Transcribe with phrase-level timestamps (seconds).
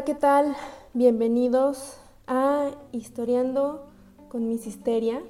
[0.00, 0.56] Hola, ¿qué tal?
[0.94, 3.84] Bienvenidos a Historiando
[4.30, 5.20] con Miss Histeria.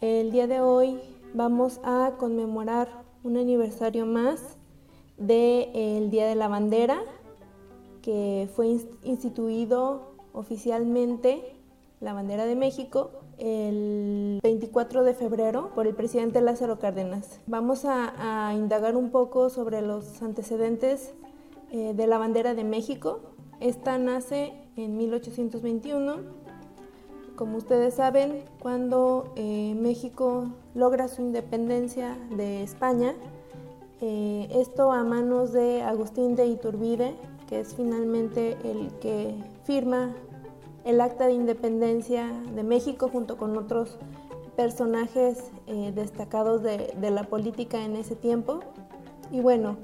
[0.00, 1.00] El día de hoy
[1.34, 2.86] vamos a conmemorar
[3.24, 4.38] un aniversario más
[5.16, 7.02] del Día de la Bandera,
[8.02, 8.68] que fue
[9.02, 11.42] instituido oficialmente
[12.00, 17.40] la bandera de México el 24 de febrero por el presidente Lázaro Cárdenas.
[17.48, 21.14] Vamos a, indagar un poco sobre los antecedentes
[21.72, 23.31] eh, de la bandera de México.
[23.62, 26.16] Esta nace en 1821,
[27.36, 33.14] como ustedes saben, cuando eh, México logra su independencia de España.
[34.00, 37.14] Eh, esto a manos de Agustín de Iturbide,
[37.48, 40.12] que es finalmente el que firma
[40.84, 43.96] el acta de independencia de México junto con otros
[44.56, 48.58] personajes eh, destacados de, la política en ese tiempo.
[49.30, 49.76] Y bueno,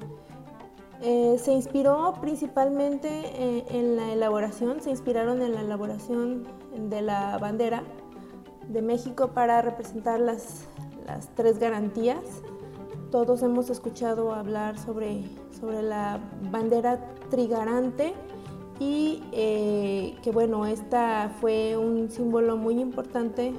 [1.00, 7.38] eh, se inspiró principalmente eh, en la elaboración, se inspiraron en la elaboración de la
[7.38, 7.82] bandera
[8.68, 10.66] de México para representar las,
[11.06, 12.42] las tres garantías.
[13.10, 15.24] Todos hemos escuchado hablar sobre,
[15.58, 18.14] sobre la bandera trigarante,
[18.80, 23.52] y eh, que bueno, esta fue un símbolo muy importante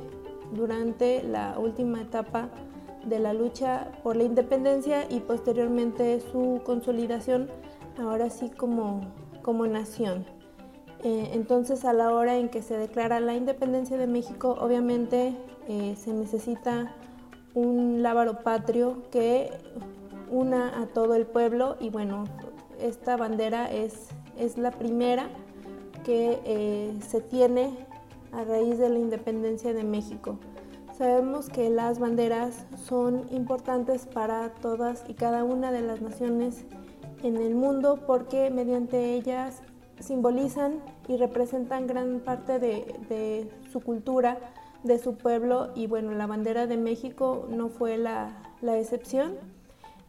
[0.53, 2.49] durante la última etapa
[3.05, 7.50] de la lucha por la independencia y posteriormente su consolidación
[7.97, 9.02] ahora sí como,
[9.42, 10.25] como nación.
[11.03, 15.36] Eh, entonces a la hora en que se declara la independencia de México, obviamente
[15.67, 16.94] eh, se necesita
[17.53, 19.50] un lábaro patrio que
[20.30, 22.25] una a todo el pueblo y bueno,
[22.80, 25.30] esta bandera es es la primera
[26.03, 27.72] que eh, se tiene
[28.31, 30.39] a raíz de la independencia de México.
[31.00, 36.66] Sabemos que las banderas son importantes para todas y cada una de las naciones
[37.23, 39.61] en el mundo porque mediante ellas
[40.02, 44.39] simbolizan y representan gran parte de, su cultura,
[44.83, 49.36] de su pueblo y bueno, la bandera de México no fue la, excepción.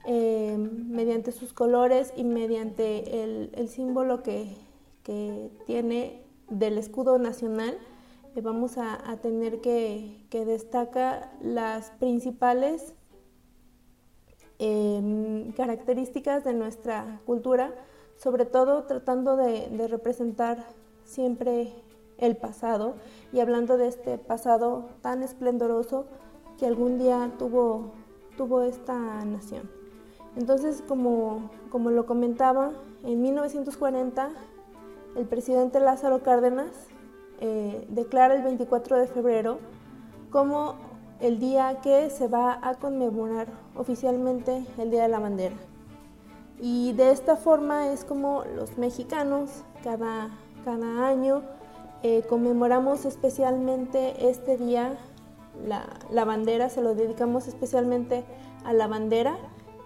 [0.06, 4.56] Eh, mediante sus colores y mediante el, símbolo que,
[5.66, 7.78] tiene del escudo nacional,
[8.36, 12.94] vamos a, tener que, que, destaca las principales
[14.58, 17.74] em, características de nuestra cultura,
[18.16, 20.64] sobre todo tratando de, de, representar
[21.04, 21.72] siempre
[22.18, 22.94] el pasado
[23.32, 26.06] y hablando de este pasado tan esplendoroso
[26.58, 27.92] que algún día tuvo,
[28.36, 29.80] tuvo esta nación.
[30.36, 34.30] Entonces, como, lo comentaba, en 1940
[35.16, 36.70] el presidente Lázaro Cárdenas
[37.40, 39.58] eh, declara el 24 de febrero
[40.30, 40.76] como
[41.20, 45.56] el día que se va a conmemorar oficialmente el Día de la Bandera.
[46.60, 50.30] Y de esta forma es como los mexicanos cada,
[51.06, 51.42] año
[52.02, 54.96] eh, conmemoramos especialmente este día,
[55.66, 58.24] la, la bandera, se lo dedicamos especialmente
[58.64, 59.38] a la bandera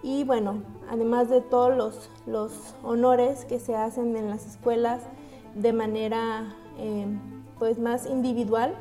[0.05, 5.01] y bueno, además de todos los, honores que se hacen en las escuelas
[5.55, 7.07] de manera eh,
[7.59, 8.75] pues más individual,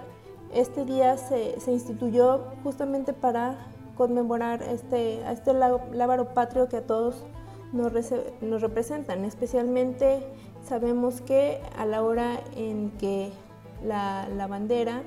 [0.52, 3.56] este día se, instituyó justamente para
[3.96, 7.24] conmemorar este, este lábaro patrio que a todos
[7.72, 7.92] nos,
[8.40, 9.24] nos, representan.
[9.24, 10.24] Especialmente
[10.64, 13.32] sabemos que a la hora en que
[13.84, 15.02] la, bandera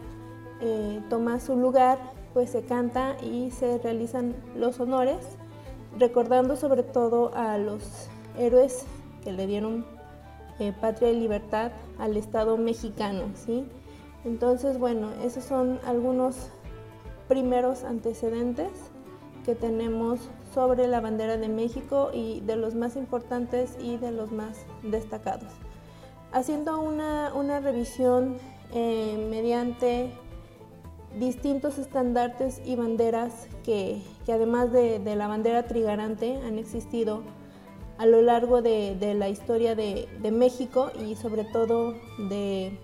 [0.62, 1.98] eh, toma su lugar,
[2.34, 5.18] pues se canta y se realizan los honores
[5.98, 8.86] recordando sobre todo a los héroes
[9.24, 9.86] que le dieron
[10.60, 13.66] eh, patria y libertad al Estado mexicano, ¿sí?
[14.26, 16.50] Entonces, bueno, esos son algunos
[17.28, 18.70] primeros antecedentes
[19.46, 20.20] que tenemos
[20.54, 25.54] sobre la bandera de México y de los más importantes y de los más destacados.
[26.32, 28.38] Haciendo una, revisión
[28.74, 30.12] eh, mediante
[31.18, 37.24] distintos estandartes y banderas que, además de, la bandera trigarante han existido
[37.98, 41.94] a lo largo de, la historia de, México y sobre todo
[42.30, 42.78] de,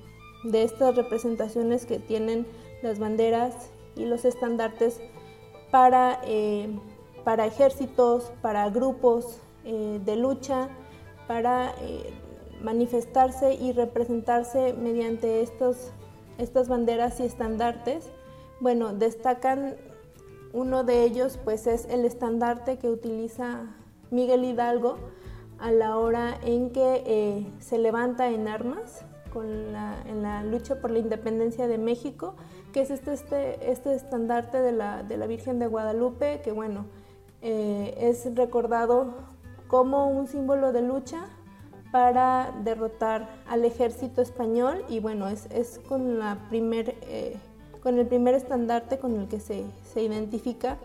[0.51, 2.45] estas representaciones que tienen
[2.81, 4.99] las banderas y los estandartes
[5.71, 6.67] para, eh,
[7.23, 10.69] para ejércitos, para grupos eh, de lucha,
[11.27, 12.13] para eh,
[12.61, 15.91] manifestarse y representarse mediante estos,
[16.37, 18.09] estas banderas y estandartes.
[18.59, 19.75] Bueno, destacan
[20.53, 23.67] uno de ellos pues es el estandarte que utiliza
[24.13, 24.97] Miguel Hidalgo
[25.59, 29.05] a la hora en que eh, se levanta en armas
[29.41, 32.35] en la lucha por la independencia de México,
[32.71, 36.85] que es este, este, este estandarte de la, Virgen de Guadalupe, que bueno,
[37.41, 39.13] eh, es recordado
[39.67, 41.25] como un símbolo de lucha
[41.91, 47.37] para derrotar al ejército español y bueno, es, con, la primer, eh,
[47.81, 50.77] con el primer estandarte con el que se, identifica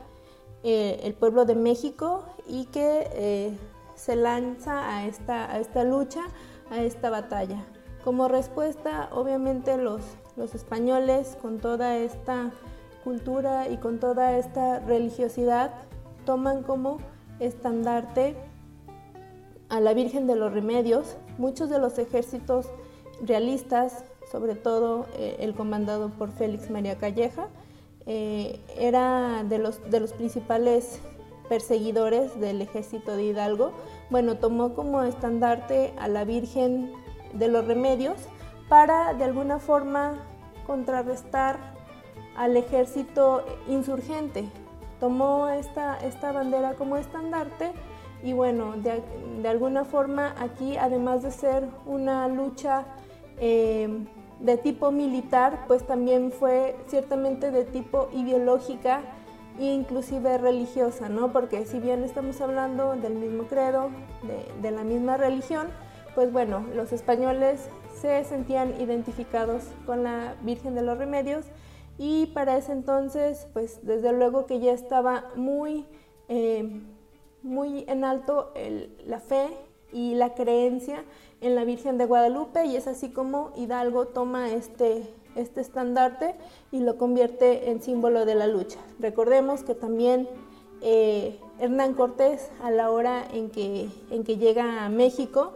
[0.64, 3.58] eh, el pueblo de México y que eh,
[3.94, 6.22] se lanza a esta, a esta lucha,
[6.70, 7.64] a esta batalla.
[8.04, 10.02] Como respuesta, obviamente los,
[10.36, 12.52] los españoles con toda esta
[13.04, 15.72] cultura y con toda esta religiosidad
[16.24, 16.98] toman como
[17.40, 18.36] estandarte
[19.68, 21.16] a la Virgen de los Remedios.
[21.38, 22.66] Muchos de los ejércitos
[23.22, 27.48] realistas, sobre todo eh, el comandado por Félix María Calleja,
[28.10, 30.98] eh, era de los, de los principales
[31.50, 33.72] perseguidores del ejército de Hidalgo.
[34.08, 36.90] Bueno, tomó como estandarte a la Virgen
[37.34, 38.16] de los Remedios
[38.70, 40.24] para de alguna forma
[40.66, 41.58] contrarrestar
[42.34, 44.48] al ejército insurgente.
[45.00, 47.72] Tomó esta, esta bandera como estandarte
[48.22, 49.02] y bueno, de,
[49.46, 52.86] alguna forma aquí, además de ser una lucha
[53.38, 54.06] eh,
[54.40, 59.02] de tipo militar, pues también fue ciertamente de tipo ideológica
[59.58, 61.32] e inclusive religiosa, ¿no?
[61.32, 63.90] Porque si bien estamos hablando del mismo credo,
[64.62, 65.68] de, la misma religión,
[66.14, 67.68] pues bueno, los españoles
[68.00, 71.46] se sentían identificados con la Virgen de los Remedios
[71.98, 75.86] y para ese entonces, pues desde luego que ya estaba muy...
[76.28, 76.82] Eh,
[77.42, 78.52] muy en alto
[79.06, 79.48] la fe
[79.92, 81.04] y la creencia
[81.40, 85.02] en la Virgen de Guadalupe y es así como Hidalgo toma este,
[85.36, 86.34] este estandarte
[86.72, 88.78] y lo convierte en símbolo de la lucha.
[88.98, 90.28] Recordemos que también
[90.80, 95.52] eh, Hernán Cortés a la hora en que, en que llega a México,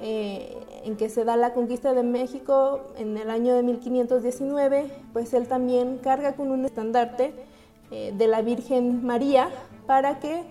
[0.00, 5.34] eh, en que se da la conquista de México en el año de 1519, pues
[5.34, 7.34] él también carga con un estandarte
[7.90, 9.50] eh, de la Virgen María
[9.86, 10.42] para que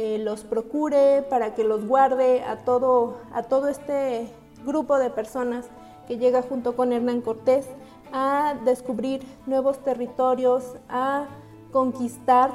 [0.00, 4.28] eh, los procure, para que los guarde a todo, a todo este
[4.64, 5.66] grupo de personas
[6.06, 7.66] que llega junto con Hernán Cortés
[8.12, 11.26] a descubrir nuevos territorios, a
[11.72, 12.52] conquistar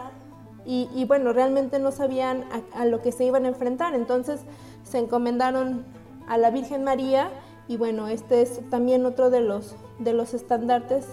[0.65, 4.39] y, bueno, realmente no sabían a, lo que se iban a enfrentar, entonces
[4.85, 5.83] se encomendaron
[6.29, 7.29] a la Virgen María
[7.67, 11.05] y bueno, este es también otro de los, de los estandartes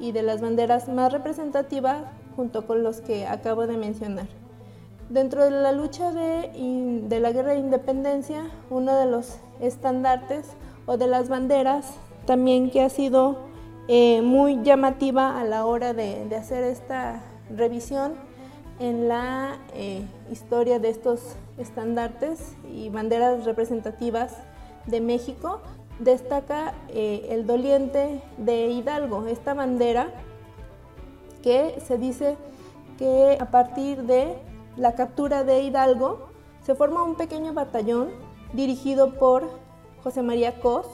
[0.00, 4.45] y de las banderas más representativas junto con los que acabo de mencionar.
[5.08, 10.48] Dentro de la lucha de, la guerra de independencia, uno de los estandartes
[10.84, 11.94] o de las banderas
[12.26, 13.36] también que ha sido
[13.86, 17.22] eh, muy llamativa a la hora de, hacer esta
[17.54, 18.14] revisión
[18.80, 24.34] en la eh, historia de estos estandartes y banderas representativas
[24.86, 25.60] de México,
[26.00, 30.08] destaca eh, el doliente de Hidalgo, esta bandera
[31.42, 32.36] que se dice
[32.98, 34.34] que a partir de
[34.76, 36.28] la captura de Hidalgo,
[36.62, 38.10] se forma un pequeño batallón
[38.52, 39.48] dirigido por
[40.02, 40.86] José María Cos,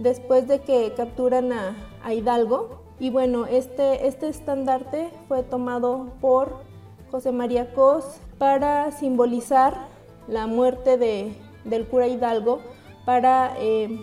[0.00, 1.76] después de que capturan a,
[2.12, 2.82] Hidalgo.
[2.98, 6.62] Y bueno, este, este estandarte fue tomado por
[7.10, 9.88] José María Cos para simbolizar
[10.28, 11.34] la muerte de,
[11.64, 12.60] del cura Hidalgo,
[13.04, 13.98] para eh,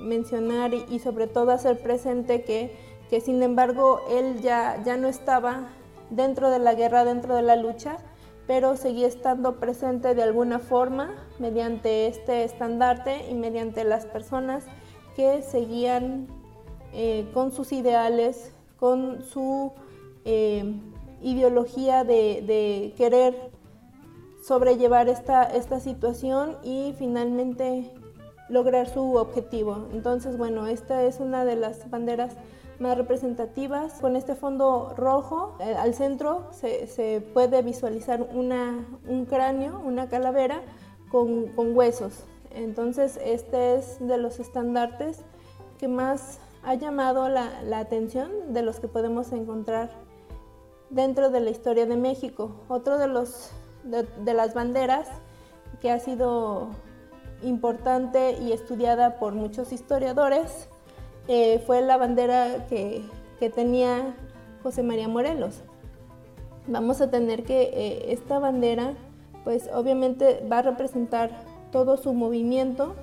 [0.00, 2.76] mencionar y, sobre todo hacer presente que,
[3.10, 5.68] que sin embargo él ya, ya no estaba
[6.10, 7.98] dentro de la guerra, dentro de la lucha,
[8.46, 14.64] pero seguía estando presente de alguna forma mediante este estandarte y mediante las personas
[15.14, 16.26] que seguían
[16.92, 19.72] eh, con sus ideales, con su
[20.24, 20.64] eh,
[21.22, 23.50] ideología de, querer
[24.42, 27.92] sobrellevar esta, esta situación y finalmente
[28.48, 29.86] lograr su objetivo.
[29.92, 32.34] Entonces, bueno, esta es una de las banderas
[32.80, 34.00] más representativas.
[34.00, 40.62] Con este fondo rojo eh, al centro se, puede visualizar una, un cráneo, una calavera
[41.10, 42.24] con, con, huesos.
[42.50, 45.20] Entonces este es de los estandartes
[45.78, 49.90] que más ha llamado la, la atención de los que podemos encontrar
[50.88, 52.56] dentro de la historia de México.
[52.68, 53.50] Otro de, los,
[53.84, 55.06] de, de las banderas
[55.80, 56.70] que ha sido
[57.42, 60.69] importante y estudiada por muchos historiadores
[61.32, 63.04] eh, fue la bandera que,
[63.54, 64.16] tenía
[64.64, 65.62] José María Morelos.
[66.66, 68.94] Vamos a tener que eh, esta bandera,
[69.44, 71.30] pues obviamente va a representar
[71.70, 72.96] todo su movimiento,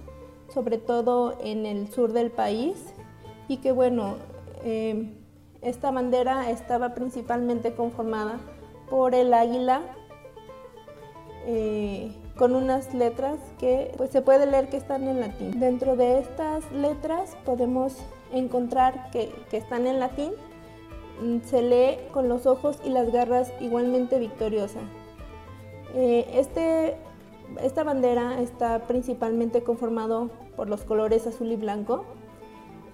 [0.53, 2.75] sobre todo en el sur del país,
[3.47, 4.15] y que bueno,
[4.65, 5.09] eh,
[5.61, 8.39] esta bandera estaba principalmente conformada
[8.89, 9.83] por el águila
[12.37, 15.61] con unas letras que pues se puede leer que están en latín.
[15.61, 17.95] Dentro de estas letras podemos
[18.31, 20.31] encontrar que, están en latín,
[21.21, 24.79] mm, se lee con los ojos y las garras igualmente victoriosa.
[25.93, 26.97] Eh, este
[27.61, 32.05] esta bandera está principalmente conformado por los colores azul y blanco,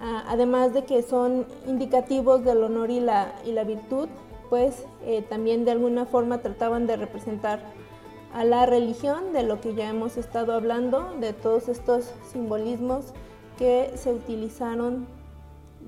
[0.00, 4.08] además de que son indicativos del honor y la, y la virtud,
[4.50, 7.60] pues eh, también de alguna forma trataban de representar
[8.32, 13.06] a la religión, de lo que ya hemos estado hablando, de todos estos simbolismos
[13.58, 15.06] que se utilizaron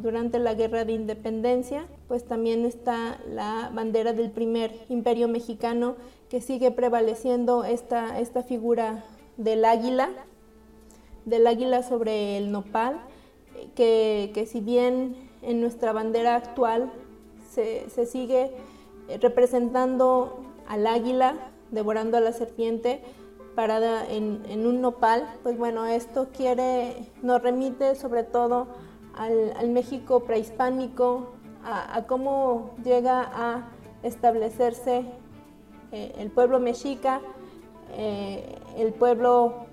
[0.00, 5.96] durante la guerra de independencia, pues también está la bandera del primer imperio mexicano
[6.28, 9.04] que sigue prevaleciendo esta, esta figura
[9.36, 10.10] del águila,
[11.24, 13.00] del águila sobre el nopal,
[13.74, 16.92] que, que si bien en nuestra bandera actual
[17.50, 18.50] se, se sigue
[19.20, 21.34] representando al águila
[21.70, 23.02] devorando a la serpiente
[23.54, 28.66] parada en, en, un nopal, pues bueno, esto quiere, nos remite sobre todo
[29.16, 31.32] al, México prehispánico,
[31.64, 33.68] a, cómo llega a
[34.02, 35.04] establecerse
[35.92, 37.20] eh, el pueblo mexica,
[37.96, 39.66] eh, el pueblo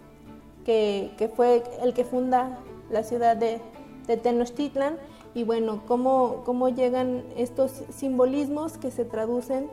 [0.66, 2.60] que, fue el que funda
[2.90, 3.60] la ciudad de,
[4.08, 4.98] Tenochtitlan.
[5.36, 9.68] Y bueno, cómo, cómo, llegan estos simbolismos que se traducen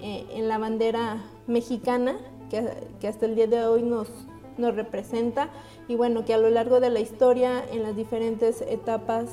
[0.00, 2.18] eh, en la bandera mexicana,
[2.50, 2.68] que,
[3.00, 4.08] que, hasta el día de hoy nos,
[4.58, 5.48] nos representa
[5.88, 9.28] y bueno, que a lo largo de la historia, en las diferentes etapas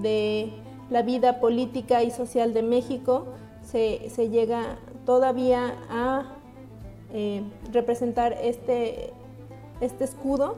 [0.00, 0.52] de
[0.90, 3.26] la vida política y social de México,
[3.62, 6.36] se, se llega todavía a
[7.12, 7.42] eh,
[7.72, 9.12] representar este,
[9.80, 10.56] este escudo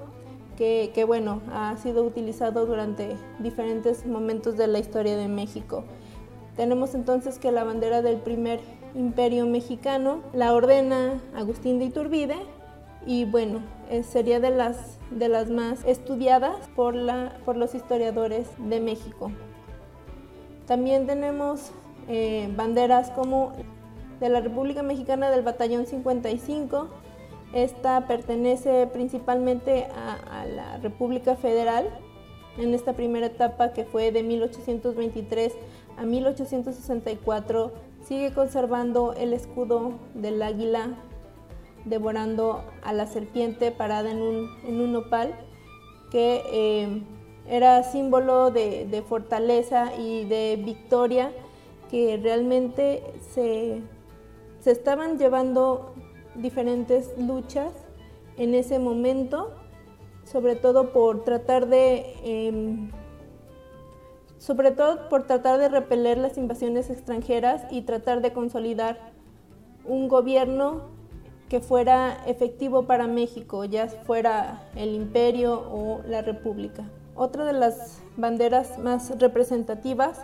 [0.56, 5.84] que, que, bueno, ha sido utilizado durante diferentes momentos de la historia de México.
[6.56, 8.61] Tenemos entonces que la bandera del primer
[8.94, 12.37] imperio mexicano la ordena Agustín de Iturbide
[13.06, 18.49] y bueno, eh, sería de las, de las más estudiadas por, la, por los historiadores
[18.59, 19.32] de México.
[20.66, 21.73] También tenemos
[22.09, 23.52] eh, banderas como
[24.21, 26.88] de la República Mexicana del Batallón 55.
[27.52, 31.88] Esta pertenece principalmente a, a la República Federal
[32.56, 35.52] en esta primera etapa que fue de 1823
[35.97, 37.73] a 1864.
[38.04, 40.97] Sigue conservando el escudo del águila
[41.84, 45.34] devorando a la serpiente parada en un, en un nopal,
[46.10, 47.02] que eh,
[47.48, 51.32] era símbolo de, fortaleza y de victoria,
[51.90, 53.82] que realmente se,
[54.60, 55.94] se estaban llevando
[56.34, 57.72] diferentes luchas
[58.36, 59.52] en ese momento,
[60.24, 62.14] sobre todo por tratar de...
[62.22, 62.90] Em,
[64.38, 69.12] sobre todo por tratar de repeler las invasiones extranjeras y tratar de consolidar
[69.84, 70.88] un gobierno
[71.52, 76.88] que fuera efectivo para México, ya fuera el imperio o la república.
[77.14, 80.18] Otra de las banderas más representativas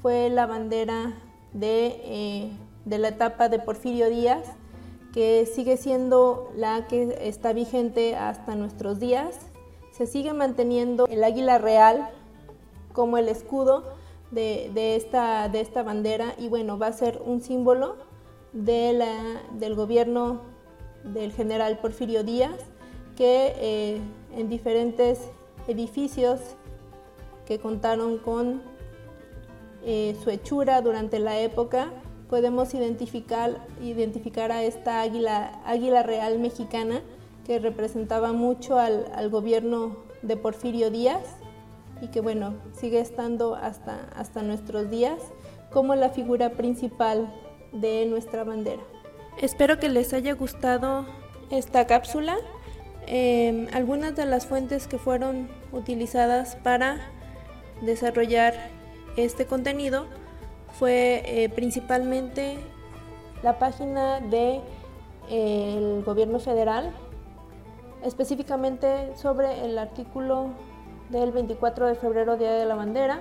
[0.00, 1.12] fue la bandera
[1.52, 2.52] de, eh,
[2.86, 4.42] de la etapa de Porfirio Díaz,
[5.12, 9.38] que sigue siendo la que está vigente hasta nuestros días.
[9.92, 12.08] Se sigue manteniendo el águila real
[12.94, 13.84] como el escudo
[14.30, 17.96] de, de, esta, de esta bandera y bueno, va a ser un símbolo
[18.54, 20.48] de la, del gobierno
[21.04, 22.56] del general Porfirio Díaz,
[23.16, 24.00] que eh,
[24.36, 25.18] en diferentes
[25.68, 26.40] edificios
[27.46, 28.62] que contaron con
[29.84, 31.90] eh, su hechura durante la época,
[32.28, 37.02] podemos identificar, identificar a esta águila, águila real mexicana
[37.44, 41.24] que representaba mucho al, al, gobierno de Porfirio Díaz
[42.00, 45.18] y que bueno, sigue estando hasta, hasta nuestros días
[45.72, 47.32] como la figura principal
[47.72, 48.82] de nuestra bandera.
[49.38, 51.06] Espero que les haya gustado
[51.50, 52.36] esta cápsula.
[53.06, 56.98] Em, algunas de las fuentes que fueron utilizadas para
[57.80, 58.54] desarrollar
[59.16, 60.06] este contenido
[60.78, 62.58] fue eh, principalmente
[63.42, 64.62] la página del
[65.28, 66.92] de, gobierno federal,
[68.04, 70.50] específicamente sobre el artículo
[71.08, 73.20] del 24 de febrero, Día de la Bandera,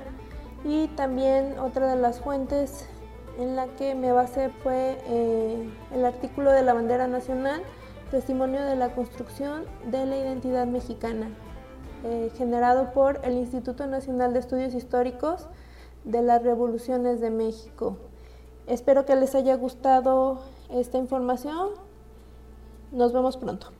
[0.65, 2.87] y también otra de las fuentes
[3.39, 7.61] en la que me basé fue eh, el artículo de la bandera nacional,
[8.11, 11.29] testimonio de la construcción de la identidad mexicana,
[12.03, 15.47] eh, generado por el Instituto Nacional de Estudios Históricos
[16.03, 17.97] de las Revoluciones de México.
[18.67, 21.69] Espero que les haya gustado esta información.
[22.91, 23.78] Nos vemos pronto.